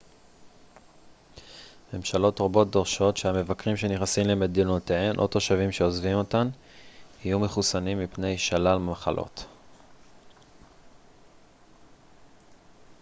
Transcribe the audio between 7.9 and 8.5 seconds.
מפני